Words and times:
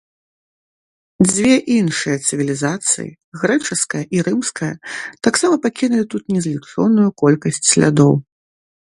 Дзве 1.29 1.51
іншыя 1.79 2.17
цывілізацыі, 2.27 3.09
грэчаская 3.43 4.03
і 4.19 4.27
рымская, 4.31 4.73
таксама 5.31 5.63
пакінулі 5.69 6.11
тут 6.15 6.23
незлічоную 6.37 7.09
колькасць 7.25 7.65
слядоў. 7.75 8.13